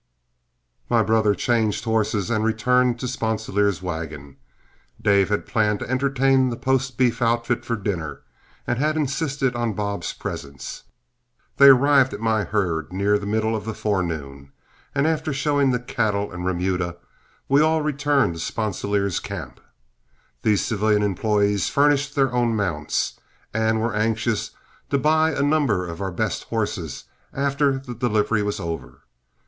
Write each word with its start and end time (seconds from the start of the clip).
My 0.89 1.03
brother 1.03 1.35
changed 1.35 1.83
horses 1.85 2.31
and 2.31 2.43
returned 2.43 2.99
to 3.01 3.07
Sponsilier's 3.07 3.83
wagon. 3.83 4.37
Dave 4.99 5.29
had 5.29 5.45
planned 5.45 5.77
to 5.81 5.87
entertain 5.91 6.49
the 6.49 6.57
post 6.57 6.97
beef 6.97 7.21
outfit 7.21 7.63
for 7.63 7.75
dinner, 7.75 8.23
and 8.65 8.79
had 8.79 8.97
insisted 8.97 9.55
on 9.55 9.73
Bob's 9.75 10.11
presence. 10.13 10.85
They 11.57 11.67
arrived 11.67 12.15
at 12.15 12.19
my 12.19 12.45
herd 12.45 12.91
near 12.91 13.19
the 13.19 13.27
middle 13.27 13.55
of 13.55 13.63
the 13.63 13.75
forenoon, 13.75 14.51
and 14.95 15.05
after 15.05 15.31
showing 15.31 15.69
the 15.69 15.77
cattle 15.77 16.31
and 16.31 16.47
remuda, 16.47 16.97
we 17.47 17.61
all 17.61 17.83
returned 17.83 18.33
to 18.33 18.39
Sponsilier's 18.39 19.19
camp. 19.19 19.59
These 20.41 20.65
civilian 20.65 21.03
employees 21.03 21.69
furnished 21.69 22.15
their 22.15 22.33
own 22.33 22.55
mounts, 22.55 23.19
and 23.53 23.79
were 23.79 23.93
anxious 23.95 24.49
to 24.89 24.97
buy 24.97 25.29
a 25.29 25.43
number 25.43 25.85
of 25.85 26.01
our 26.01 26.11
best 26.11 26.45
horses 26.45 27.03
after 27.35 27.77
the 27.77 27.93
delivery 27.93 28.41
was 28.41 28.59
over. 28.59 29.03